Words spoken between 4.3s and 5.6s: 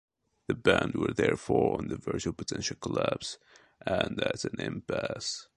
an impasse.